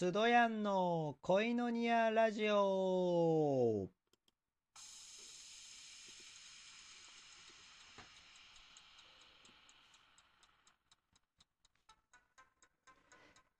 [0.00, 3.86] スドヤンの恋のニアラジオ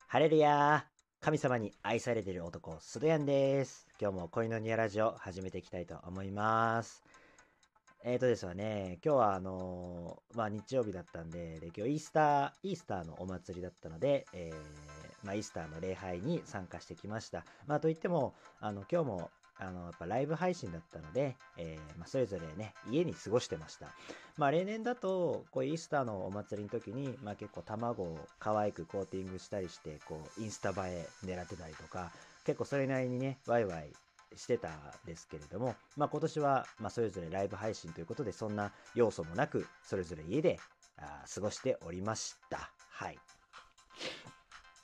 [0.08, 0.86] ハレルヤ
[1.20, 3.86] 神様に愛されている男、スドヤンです。
[4.00, 7.04] 今日も恋のニアラジオ始めていきたいと思います。
[8.02, 17.44] えーとですわね、今日はあのーまあ日曜日だったんで、で今日イースター、イースターのお祭りだったので、えーまあイースターの礼拝に参加してきました。
[17.66, 23.88] まあといっても、あの今日もあのやっぱライブ配信だったので、えーまあ、それぞれね、家に過ごしてました。
[24.38, 32.10] まあ例年だと、こうイースターのお祭りの時に、まあ結構卵を可愛くコーティングしたりして、こうインスタ映え狙ってたりとか、
[32.44, 33.92] 結構それなりにね、ワイワイ
[34.36, 34.72] してたん
[35.04, 40.58] ですけれども、まあ、今年は、ま、それぞれライブ配信ということで、そんな要素もなく、それぞれ家で
[40.98, 42.70] あ過ごしておりました。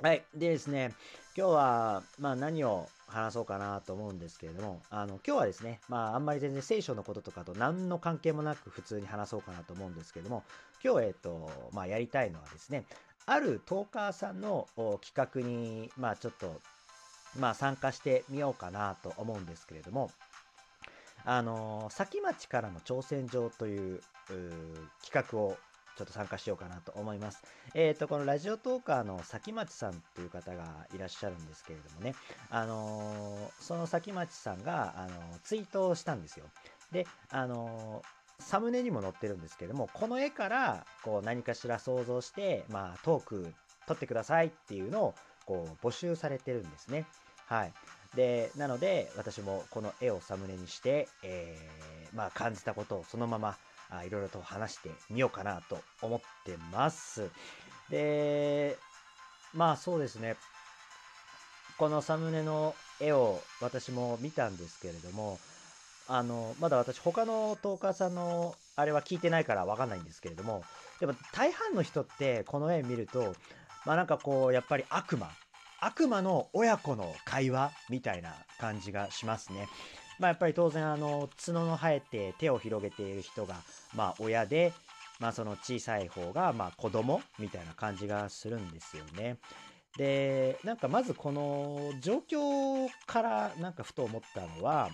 [0.02, 0.23] はい。
[0.34, 0.92] でですね、
[1.34, 10.44] 今日は、まあ、何を話そうかなと思うんですけれども、あの、今日はですね、まあ、あんまり全然聖書のこととかと何の関係もなく普通に話そうかなと思うんですけれども、
[10.84, 12.84] 今日、えっと、まあ、やりたいのはですね、
[13.25, 14.69] あるトーカーさんの
[15.00, 16.60] 企画に、まあ、ちょっと、
[17.38, 20.10] まあ、参加してみようかなと思うんですけれども、
[21.25, 24.00] あの、先町からの挑戦状という
[25.03, 25.56] 企画を
[25.97, 27.42] ちょっと参加しようかなと思います。
[27.75, 32.14] えっ、と、このラジオトーカーの先町さんという方がいらっしゃるんですけれどもね、
[32.50, 36.44] あのーその先町さんが、あのーツイートをしたんですよ。
[36.92, 43.55] で、あのーサムネにも載ってるんですけれども、この絵からこう何かしら想像して、まあ、トーク
[43.86, 45.14] 撮ってくださいっていうのを
[45.47, 47.06] こう募集されてるんですね。
[47.47, 47.72] はい。
[48.14, 53.56] で、なので、私もこの絵をサムネにして、えーまあ、感じたことをそのまま、
[53.91, 57.31] あいろいろと話してみようかなと思ってます。
[57.91, 58.77] で、
[59.55, 60.37] まあそうですね。
[61.78, 65.39] このサムネの絵を私も見たんですけれども、
[66.09, 70.65] あの、まだ私他のトーカーさんのあれは聞いてないからわかんないんですけれども、
[71.00, 73.34] でも大半の人ってこの絵見ると、
[73.84, 75.28] まあなんかこう、やっぱり悪魔、
[75.81, 79.69] 悪魔の親子の会話みたいな感じがしますね。
[80.19, 83.56] まあやっぱり当然あの角の生えて手を広げている人が
[83.94, 84.72] まあ親で、
[85.21, 89.38] まあその小さい方がまあ子供みたいな感じがするんですよね。
[89.97, 94.91] で、なんかまずこの状況からなんかふと思ったのは、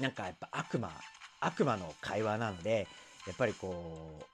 [0.00, 0.90] なんかやっぱ悪魔、
[1.40, 2.88] 悪魔の会話なので、
[3.26, 4.24] やっぱりこう、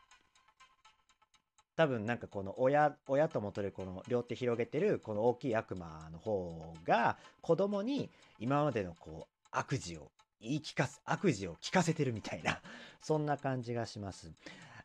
[1.74, 12.60] 多分なんかこの親親ともとるこの両手広げてるこの大きい悪魔の方が子供に今までのこう悪事を言い聞かす悪事を聞かせてるみたいな
[13.00, 14.32] そんな感じがします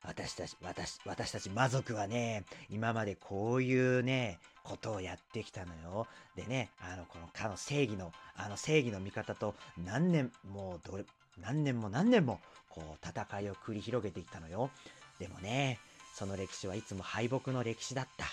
[0.04, 11.06] 私たち私私たち魔族はね今までこういうねことをやってきたのよでねあのこのかの正義のあの正義の味方と何年もうどれ
[11.40, 12.40] 何年も何年も
[12.70, 14.70] こう戦いを繰り広げてきたのよ
[15.20, 15.80] でもね
[16.18, 18.26] その歴史はいつも敗北の歴史だった。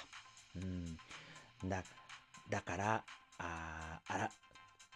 [0.56, 1.69] うん。
[1.69, 1.84] だ、
[2.49, 3.05] だから、
[3.37, 4.31] ああら、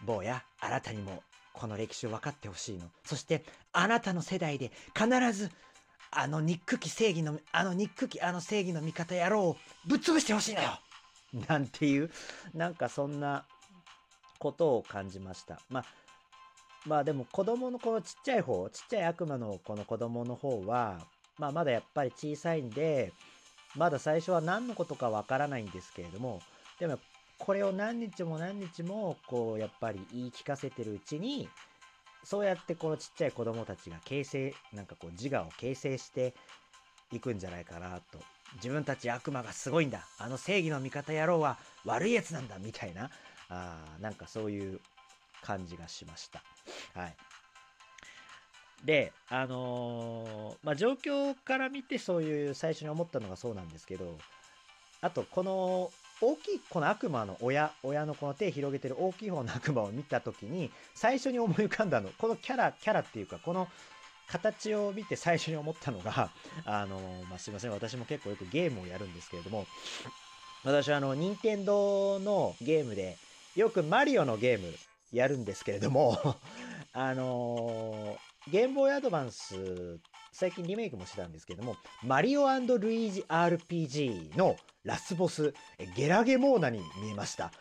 [0.05, 1.23] 坊や、あなたにも
[1.53, 2.85] この歴史を分かってほしいの。
[3.05, 3.43] そして、
[3.73, 5.51] あなたの世代で必ず、
[6.11, 10.69] あの憎き正義の、あの憎きあの正義の味方野郎をぶっ潰してほしいのよ
[11.47, 12.09] なんていう、
[12.53, 13.45] なんかそんな
[14.39, 15.59] ことを感じました。
[15.69, 15.85] まあ、
[16.85, 20.99] まあでも子供のこのちっちゃい方、ちっちゃい悪魔のこの子供の方は、
[21.37, 23.13] まあまだやっぱり小さいんで、
[23.75, 26.41] まだ最初は何のことかわからないんですけれども、
[26.79, 26.99] でもやっ
[27.49, 31.49] これを何日も何日もこうやっぱり言い聞かせてるうちに、
[32.23, 36.35] そうやってこのちっちゃい子供たちが形成、なんかこう自我を形成して
[37.11, 38.19] いくんじゃないかなと。
[38.57, 40.05] 自分たち悪魔がすごいんだ。
[40.19, 43.09] あの正義の味方野郎は悪いやつなんだみたいな、
[43.49, 44.79] あなんかそういう
[45.41, 46.43] 感じがしました。
[46.93, 47.15] はい。
[48.85, 54.19] で、あのーまあ、状況から見てそういう最初に思ったのがそうなんですけど、
[55.01, 55.89] あとこの
[56.21, 63.67] 大きいこの悪魔の親、親のこの手広げてる大きい方の悪魔を見たときに、最初に思い浮かんだの、このキャラ、キャラっていうか、この
[64.27, 66.31] 形を見て最初に思ったのが、
[66.65, 66.99] あの
[67.29, 69.65] まあ、すいません、私も結構よくゲームをやるんですけれども、
[70.63, 73.17] 私はあの、任天堂のゲームで、
[73.55, 74.73] よくマリオのゲーム
[75.11, 76.17] やるんですけれども、
[76.93, 78.17] あの
[78.47, 79.99] ゲームボーイアドバンス、
[80.31, 82.53] 最近リメイクもしてたんですけども、マリオル
[82.91, 85.53] イージ RPG のラスボス、
[85.95, 87.51] ゲラゲモーナに見えました。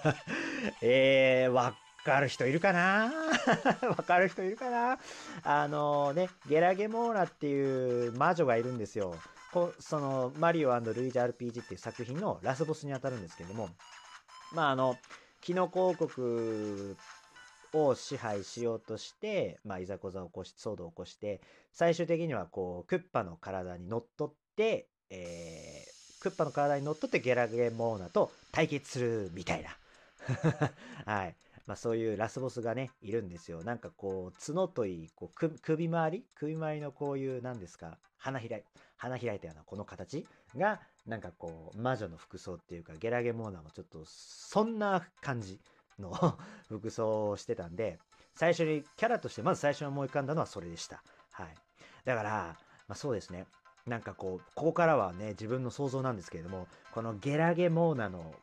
[0.80, 1.74] えー、わ
[2.04, 3.12] かる人いるかな？
[3.88, 4.98] わかる人いるかな？
[5.42, 9.16] あのね、ゲラゲモーナっていう魔女がいるんですよ。
[9.52, 13.70] こそのマリオルイージ RPG っていう作品のラスボスに当たるんですけども、
[14.52, 14.96] まああの
[15.40, 16.94] キノコ王国
[17.84, 21.40] を支配しようとして、まあ、いざこざを起こし騒動を起こして
[21.72, 29.76] 最終的にはこうクッパの体にのっとって、えー、クッパの体にのっとってゲラゲモーナと対決するみたいな。
[31.04, 31.36] はい。
[31.66, 33.64] まあ、そういうラスボスがねいるんですよ。
[33.64, 36.24] なんかこう角といいこう首周り？
[36.34, 38.62] 首周りのこういう何ですか花開い
[38.96, 40.26] 花開いたようなこの形
[40.56, 45.60] がなんかこう魔女の服装っていうかゲラゲモーナもちょっとそんな感じ。
[45.98, 46.38] の
[46.68, 47.98] 服装をしてたんで
[48.34, 51.02] 最初にキャラとしてまず最初に思い浮かんだのはそれでした。
[51.32, 51.54] はい、
[52.04, 52.30] だから、
[52.86, 53.46] まあ、そうですね。
[53.86, 58.34] なんかこうここからはね自分の想像なんですけれどもこのゲラゲモーナの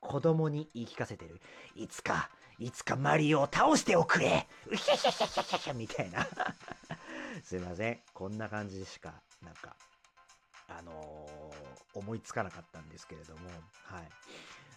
[0.00, 1.40] 子供に言い聞かせてる。
[1.74, 4.46] いつかいつかマリオを倒しておくれ。
[4.66, 6.26] うひゃひゃひゃひゃひゃみたいな。
[7.42, 8.00] すいません。
[8.12, 9.76] こんな感じしかなんか
[10.68, 13.48] あのー、思いつかなかったんですけれども。
[13.84, 14.08] はい。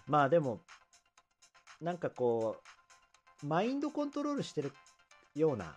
[0.06, 0.62] まあでも
[1.82, 2.58] なんかこ
[3.44, 4.72] うマインドコントロールしてる
[5.36, 5.76] ような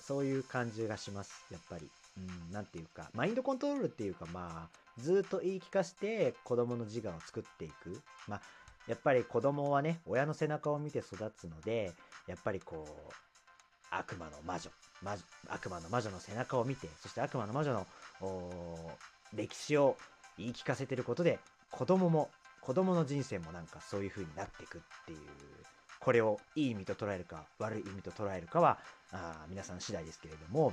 [0.00, 1.90] そういう感じがしますやっぱり。
[2.18, 8.00] うん、なんていうかマインドコントロールっていうかまあずっと言い聞かせて子供の自我を作っていく。
[8.26, 8.42] まあ
[8.88, 11.92] やっぱり子供はね親の背中を見て育つので
[12.26, 13.14] やっぱりこう
[13.90, 14.70] 悪魔の魔女
[15.02, 17.86] 魔女悪魔の魔女の背中を見てそして悪魔の魔女の
[19.34, 19.96] 歴史を
[20.38, 21.38] 言い聞かせてることで
[21.70, 25.18] 子供も子供の人生もなんかそういう風になっていくっていう
[25.98, 28.78] これをいい意味と捉えるか悪い意味と捉えるかは
[29.12, 30.72] あ皆さん次第ですけれども。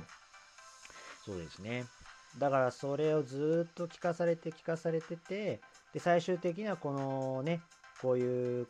[1.24, 1.84] そうですね。
[2.38, 5.60] だからそれをずっと聞かされて聞かされてて
[5.92, 7.60] で最終的にはこのね
[8.00, 8.66] こういう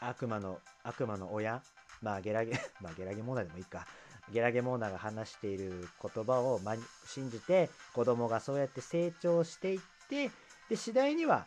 [0.00, 1.62] 悪魔の悪魔の親
[2.00, 3.86] まあゲラゲ まあゲラゲモーナでもいいか。
[4.30, 6.60] ゲラゲモーナが話している言葉を
[7.06, 9.80] 信じて子供がそうやって成長していっ
[10.10, 10.30] て
[10.68, 11.46] で次第には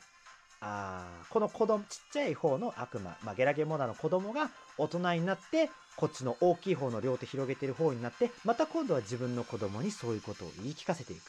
[0.62, 11.22] あこの子供ちっちゃい方の悪魔、まあ、ゲラゲモナの子供が大人になってこっちの大きい方の両手広げてる方になってまた今度は自分の子供にそういうことを言い聞かせていく。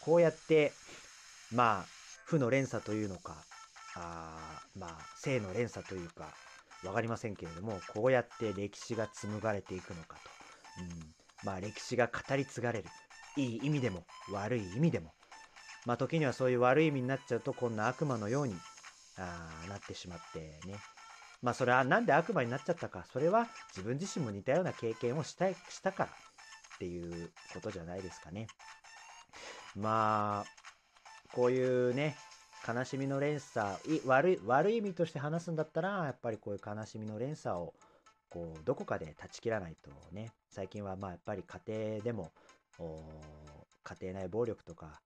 [0.00, 0.72] こうやって
[1.52, 1.84] まあ
[2.26, 3.36] 負の連鎖というのか
[3.94, 6.28] あまあ性の連鎖というか
[6.82, 10.30] 分かりませんけれどもこうやって歴史が紡がれていくのかと、
[10.82, 12.88] うん、まあ歴史が語り継がれる。
[13.36, 15.12] いい意味でも悪い意味でも。
[15.84, 18.56] まあ、時にはそういう悪い意味になっちゃうとこんな悪魔のように
[19.18, 20.76] あなってしまってね。
[21.42, 23.04] まあそれは何で悪魔になっちゃったか。
[23.12, 28.46] それは自分自身も似たような経験をしたいしたからっていうことじゃないですかね。
[29.76, 32.16] まあこういうね
[32.66, 33.76] 悲しみの連鎖
[34.06, 37.74] 悪い悪い意味として話すんだったらやっぱりこういう悲しみの連鎖を
[38.30, 40.32] こうどこかで断ち切らないとね。
[40.48, 42.32] 最近はまあやっぱり家庭でも
[43.82, 45.02] 家庭内暴力とか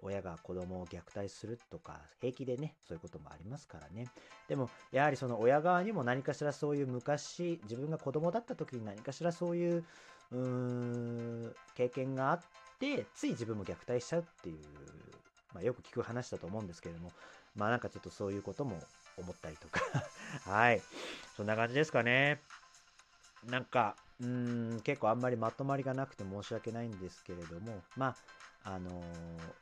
[0.00, 4.08] 親が子供を虐待するとか平気でねそういうこともありますからね。
[4.48, 9.84] でもやはりその親側にも何かしらそういう昔自分が子供だった時に何かしらそういう
[10.32, 12.40] うーん経験があっ
[12.78, 14.58] てつい自分も虐待しちゃうっていう、
[15.54, 17.10] まあ、よく聞く話だと思うんですけれども
[17.56, 18.78] まあなんかちょっとそういうことも
[19.16, 19.80] 思ったりとか。
[20.48, 20.80] はい。
[21.36, 22.40] そんな感じですかね。
[23.44, 28.16] なんかうん結構あんまりまとまりがなくて申し訳ないんですけれどもまあ
[28.64, 28.90] あの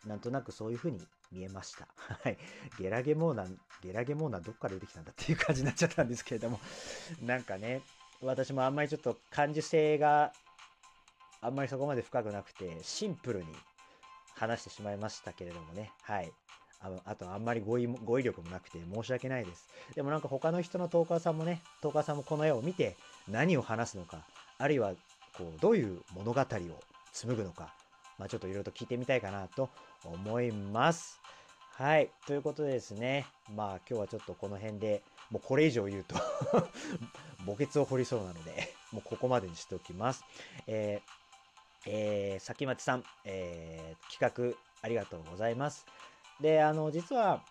[0.04, 1.00] ー、なんとなくそういう風に
[1.30, 1.86] 見えました。
[2.22, 2.38] はい。
[2.78, 3.46] ゲラゲモーナ、
[3.82, 6.60] ゲラゲモーナどっから出てきたんだっていう感じになっちゃったんですけれども、
[7.22, 7.82] なんかね、
[8.20, 10.32] 私もあんまりちょっと感受性が
[11.40, 13.54] あんまりそこまで深くなくて、シンプルに
[14.34, 16.32] 話してしまいましたけれどもね、はい。
[16.86, 19.68] ああとあんまり語彙語彙力もなくて申し訳ないです。
[19.94, 22.96] でもなんか他の人のトーカーさんもね、トーカーさんもこの絵を見て
[23.28, 24.18] 何を話すのか、
[24.58, 24.92] あるいは
[25.36, 26.44] こうどういう物語を
[27.12, 27.74] 紡ぐのか、
[28.18, 29.70] まあ、ちょっといろいろと聞いてみたいかなと
[30.04, 31.20] 思います。
[31.72, 32.10] はい。
[32.26, 33.26] ということでですね。
[33.54, 36.16] まあ今日はちょっとこの辺でもうこれ以上言うと
[37.44, 40.24] 墓穴を掘りそうなのでもうここまでにしておきます。
[40.66, 41.10] えー、
[41.86, 45.84] えー、先町さん、えー、企画ありがとうございます。
[46.40, 47.42] で、あの、実は、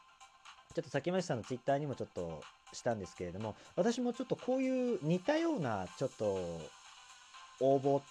[0.74, 2.42] ちょっと先町さんのツイッターにもちょっと
[2.74, 6.26] したんですけれども、私もちょっとこういう似たような、ちょっと、
[7.62, 8.02] 応募、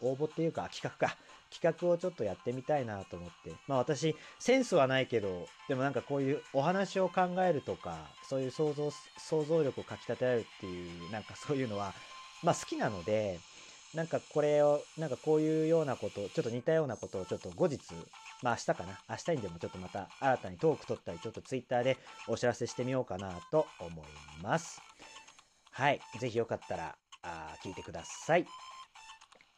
[0.00, 1.16] 応募っていうか、企画か、
[1.50, 3.52] 企画をちょっとやってみたいなと思って。
[3.68, 11.94] まあ私、センスはないけど、でもなんかこういうお話を考えるとか、そういう想像、想像力をかき立てられるっていう、なんか そういうのは、
[12.42, 13.38] まあ好きなので、
[13.94, 17.78] なんかこれを、なんかこういうようなこと、ちょっと似たようなことをちょっと後日、
[18.44, 21.96] まあ明日かな、明日にでもちょっとまた新たにトーク取ったり、ちょっとツイッターで
[22.28, 24.82] お知らせしてみようかなと思います。
[25.70, 26.00] はい。
[26.20, 28.46] ぜひよかったら、あ聞いてください。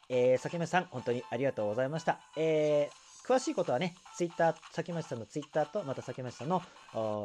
[0.07, 2.21] えー、さけめさん、本当にありがとうございました。
[2.37, 6.63] えー、詳しいことはね、ツイッター、崎町さんのツイッターと、また崎町さんの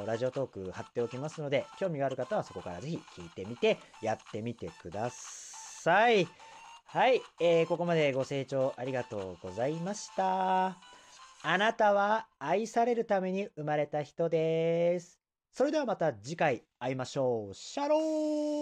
[0.05, 6.27] ラジオトーク貼っておきますので、興味がある方はそこからぜひ聞いてみて、やってみてください。
[6.87, 10.92] はい、えー、ここまでご清聴ありがとうございました。
[11.45, 15.21] あなたは愛されるために生まれた人です。
[15.51, 17.55] それではまた次回会いましょう。
[17.55, 18.62] シャロー